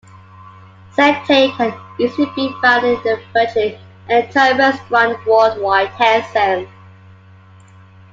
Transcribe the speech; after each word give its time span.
Satay 0.97 1.55
can 1.55 1.71
easily 1.99 2.25
be 2.35 2.51
found 2.59 2.83
in 2.87 2.99
virtually 3.33 3.79
any 4.09 4.27
Thai 4.31 4.57
restaurant 4.57 5.23
worldwide. 5.27 5.93